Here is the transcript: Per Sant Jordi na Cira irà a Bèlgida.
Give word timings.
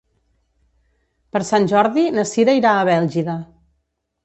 Per 1.35 1.43
Sant 1.51 1.69
Jordi 1.73 2.07
na 2.17 2.25
Cira 2.33 2.59
irà 2.63 2.73
a 2.79 2.91
Bèlgida. 2.91 3.39